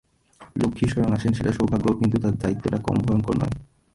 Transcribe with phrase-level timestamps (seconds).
[0.55, 3.55] লক্ষ্মী স্বয়ং আসেন সেটা সৌভাগ্য, কিন্তু তার দায়িত্বটা কম ভয়ংকর নয়।